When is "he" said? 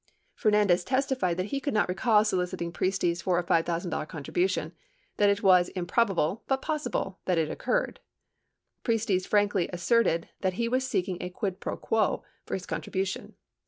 1.53-1.59, 10.53-10.67